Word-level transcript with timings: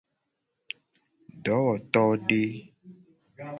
Dowotode. 1.43 2.41